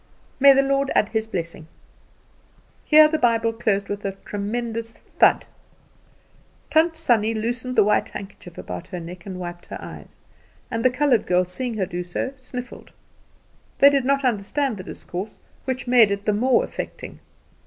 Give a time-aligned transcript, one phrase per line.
[0.39, 1.67] May the Lord add his blessings!"
[2.85, 5.45] Here the Bible closed with a tremendous thud.
[6.71, 10.17] Tant Sannie loosened the white handkerchief about her neck and wiped her eyes,
[10.71, 12.93] and the coloured girl, seeing her do so, sniffled.
[13.79, 17.19] She did not understand the discourse, which made it the more affecting.